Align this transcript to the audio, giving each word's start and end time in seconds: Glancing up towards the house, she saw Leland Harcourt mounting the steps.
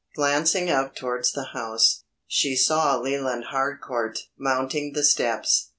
Glancing 0.15 0.67
up 0.71 0.95
towards 0.95 1.31
the 1.31 1.49
house, 1.53 2.05
she 2.25 2.55
saw 2.55 2.97
Leland 2.99 3.43
Harcourt 3.51 4.17
mounting 4.35 4.93
the 4.93 5.03
steps. 5.03 5.69